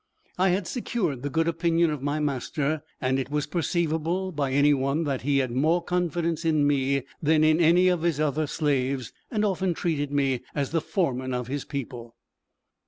I 0.39 0.49
had 0.49 0.65
secured 0.65 1.21
the 1.21 1.29
good 1.29 1.47
opinion 1.47 1.91
of 1.91 2.01
my 2.01 2.19
master, 2.19 2.81
and 2.99 3.19
it 3.19 3.29
was 3.29 3.45
perceivable 3.45 4.31
by 4.31 4.51
any 4.51 4.73
one 4.73 5.03
that 5.03 5.21
he 5.21 5.37
had 5.37 5.51
more 5.51 5.83
confidence 5.83 6.43
in 6.43 6.65
me 6.65 7.03
than 7.21 7.43
in 7.43 7.59
any 7.59 7.87
of 7.87 8.01
his 8.01 8.19
other 8.19 8.47
slaves, 8.47 9.13
and 9.29 9.45
often 9.45 9.75
treated 9.75 10.11
me 10.11 10.41
as 10.55 10.71
the 10.71 10.81
foreman 10.81 11.35
of 11.35 11.45
his 11.49 11.65
people. 11.65 12.15